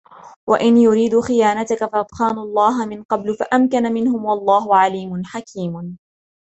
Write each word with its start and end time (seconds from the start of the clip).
وإن 0.47 0.77
يريدوا 0.77 1.21
خيانتك 1.21 1.79
فقد 1.91 2.11
خانوا 2.11 2.43
الله 2.43 2.85
من 2.85 3.03
قبل 3.03 3.33
فأمكن 3.35 3.83
منهم 3.83 4.25
والله 4.25 4.75
عليم 4.75 5.23
حكيم 5.25 5.97